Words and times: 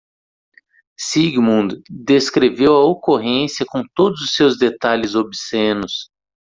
Sigmund 0.97 1.83
descreveu 1.87 2.73
a 2.73 2.83
ocorrência 2.85 3.63
com 3.67 3.83
todos 3.93 4.19
os 4.21 4.33
seus 4.33 4.57
detalhes 4.57 5.13
obscenos. 5.13 6.09